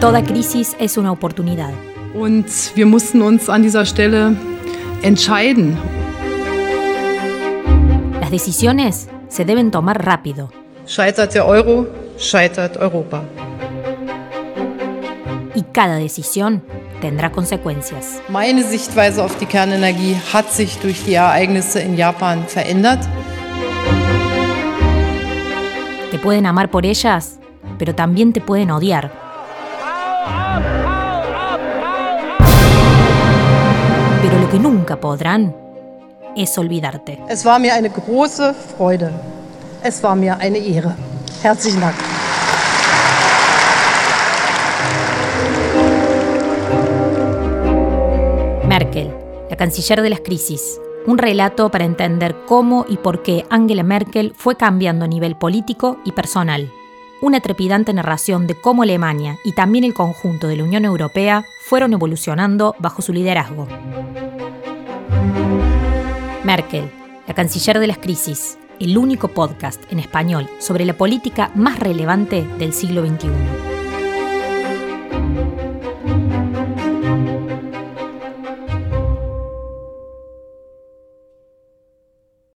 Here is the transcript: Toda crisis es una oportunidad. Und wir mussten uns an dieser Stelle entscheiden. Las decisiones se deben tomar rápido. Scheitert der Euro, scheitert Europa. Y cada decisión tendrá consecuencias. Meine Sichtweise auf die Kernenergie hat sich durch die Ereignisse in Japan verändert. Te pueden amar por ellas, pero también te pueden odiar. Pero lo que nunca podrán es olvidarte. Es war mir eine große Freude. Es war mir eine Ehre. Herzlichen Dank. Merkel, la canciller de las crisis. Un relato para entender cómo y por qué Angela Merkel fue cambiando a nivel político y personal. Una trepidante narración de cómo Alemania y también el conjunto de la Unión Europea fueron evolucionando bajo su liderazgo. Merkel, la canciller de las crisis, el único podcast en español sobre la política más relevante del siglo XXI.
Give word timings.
Toda 0.00 0.22
crisis 0.22 0.76
es 0.78 0.96
una 0.96 1.12
oportunidad. 1.12 1.72
Und 2.14 2.46
wir 2.74 2.86
mussten 2.86 3.20
uns 3.20 3.48
an 3.48 3.62
dieser 3.62 3.84
Stelle 3.84 4.36
entscheiden. 5.02 5.76
Las 8.20 8.30
decisiones 8.30 9.08
se 9.28 9.44
deben 9.44 9.70
tomar 9.70 10.04
rápido. 10.04 10.50
Scheitert 10.86 11.34
der 11.34 11.46
Euro, 11.46 11.86
scheitert 12.16 12.76
Europa. 12.76 13.22
Y 15.54 15.62
cada 15.72 15.96
decisión 15.96 16.62
tendrá 17.00 17.30
consecuencias. 17.30 18.20
Meine 18.28 18.62
Sichtweise 18.64 19.22
auf 19.22 19.36
die 19.38 19.46
Kernenergie 19.46 20.16
hat 20.32 20.52
sich 20.52 20.78
durch 20.78 21.04
die 21.04 21.14
Ereignisse 21.14 21.80
in 21.80 21.96
Japan 21.96 22.46
verändert. 22.46 23.00
Te 26.18 26.24
pueden 26.24 26.46
amar 26.46 26.68
por 26.68 26.84
ellas, 26.84 27.38
pero 27.78 27.94
también 27.94 28.32
te 28.32 28.40
pueden 28.40 28.72
odiar. 28.72 29.12
Pero 34.20 34.38
lo 34.40 34.50
que 34.50 34.58
nunca 34.58 34.98
podrán 34.98 35.54
es 36.34 36.58
olvidarte. 36.58 37.20
Es 37.28 37.44
war 37.44 37.60
mir 37.60 37.72
eine 37.72 37.88
große 37.88 38.52
Freude. 38.52 39.12
Es 39.84 40.02
war 40.02 40.16
mir 40.16 40.36
eine 40.40 40.58
Ehre. 40.58 40.96
Herzlichen 41.40 41.80
Dank. 41.80 41.94
Merkel, 48.66 49.14
la 49.48 49.56
canciller 49.56 50.02
de 50.02 50.10
las 50.10 50.20
crisis. 50.22 50.80
Un 51.08 51.16
relato 51.16 51.70
para 51.70 51.86
entender 51.86 52.36
cómo 52.44 52.84
y 52.86 52.98
por 52.98 53.22
qué 53.22 53.46
Angela 53.48 53.82
Merkel 53.82 54.34
fue 54.36 54.58
cambiando 54.58 55.06
a 55.06 55.08
nivel 55.08 55.36
político 55.36 55.96
y 56.04 56.12
personal. 56.12 56.70
Una 57.22 57.40
trepidante 57.40 57.94
narración 57.94 58.46
de 58.46 58.54
cómo 58.56 58.82
Alemania 58.82 59.38
y 59.42 59.52
también 59.52 59.84
el 59.84 59.94
conjunto 59.94 60.48
de 60.48 60.56
la 60.56 60.64
Unión 60.64 60.84
Europea 60.84 61.46
fueron 61.64 61.94
evolucionando 61.94 62.74
bajo 62.78 63.00
su 63.00 63.14
liderazgo. 63.14 63.66
Merkel, 66.44 66.90
la 67.26 67.32
canciller 67.32 67.78
de 67.78 67.86
las 67.86 67.96
crisis, 67.96 68.58
el 68.78 68.98
único 68.98 69.28
podcast 69.28 69.82
en 69.90 70.00
español 70.00 70.46
sobre 70.58 70.84
la 70.84 70.92
política 70.92 71.50
más 71.54 71.78
relevante 71.78 72.46
del 72.58 72.74
siglo 72.74 73.00
XXI. 73.06 73.67